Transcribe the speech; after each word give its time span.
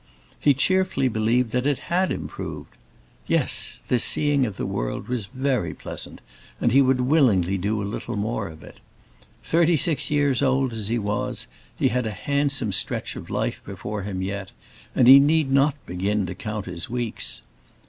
He 0.39 0.55
cheerfully 0.55 1.09
believed 1.09 1.51
that 1.51 1.67
it 1.67 1.77
had 1.93 2.11
improved. 2.11 2.71
Yes, 3.27 3.81
this 3.87 4.03
seeing 4.03 4.47
of 4.47 4.57
the 4.57 4.65
world 4.65 5.07
was 5.07 5.27
very 5.27 5.75
pleasant, 5.75 6.21
and 6.59 6.71
he 6.71 6.81
would 6.81 7.01
willingly 7.01 7.55
do 7.55 7.79
a 7.79 7.83
little 7.83 8.15
more 8.15 8.47
of 8.47 8.63
it. 8.63 8.79
Thirty 9.43 9.77
six 9.77 10.09
years 10.09 10.41
old 10.41 10.73
as 10.73 10.87
he 10.87 10.97
was, 10.97 11.45
he 11.77 11.89
had 11.89 12.07
a 12.07 12.11
handsome 12.17 12.71
stretch 12.71 13.15
of 13.15 13.29
life 13.29 13.61
before 13.63 14.01
him 14.01 14.23
yet, 14.23 14.51
and 14.95 15.07
he 15.07 15.19
need 15.19 15.51
not 15.51 15.75
begin 15.85 16.25
to 16.25 16.33
count 16.33 16.65
his 16.65 16.89
weeks. 16.89 17.43